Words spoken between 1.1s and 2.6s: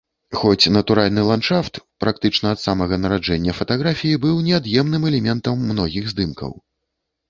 ландшафт практычна